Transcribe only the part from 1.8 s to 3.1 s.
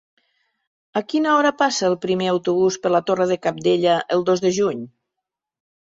el primer autobús per la